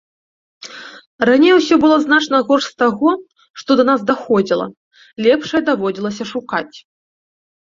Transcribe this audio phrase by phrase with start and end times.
[1.29, 3.11] Раней усё было значна горш з таго,
[3.63, 4.65] што да нас даходзіла,
[5.29, 6.77] лепшае даводзілася шукаць.